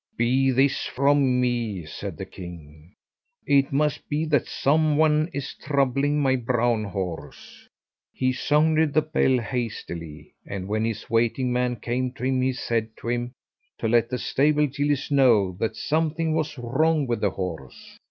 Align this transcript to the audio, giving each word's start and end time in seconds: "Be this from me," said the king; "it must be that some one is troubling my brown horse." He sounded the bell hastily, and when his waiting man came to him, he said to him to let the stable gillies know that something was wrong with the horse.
"Be 0.17 0.49
this 0.49 0.87
from 0.87 1.39
me," 1.39 1.85
said 1.85 2.17
the 2.17 2.25
king; 2.25 2.95
"it 3.45 3.71
must 3.71 4.09
be 4.09 4.25
that 4.25 4.47
some 4.47 4.97
one 4.97 5.29
is 5.31 5.53
troubling 5.53 6.19
my 6.19 6.35
brown 6.37 6.85
horse." 6.85 7.69
He 8.11 8.33
sounded 8.33 8.95
the 8.95 9.03
bell 9.03 9.37
hastily, 9.37 10.33
and 10.43 10.67
when 10.67 10.85
his 10.85 11.07
waiting 11.07 11.53
man 11.53 11.75
came 11.75 12.11
to 12.13 12.23
him, 12.23 12.41
he 12.41 12.51
said 12.53 12.89
to 12.97 13.09
him 13.09 13.33
to 13.77 13.87
let 13.87 14.09
the 14.09 14.17
stable 14.17 14.65
gillies 14.65 15.11
know 15.11 15.51
that 15.59 15.75
something 15.75 16.33
was 16.33 16.57
wrong 16.57 17.05
with 17.05 17.21
the 17.21 17.29
horse. 17.29 17.99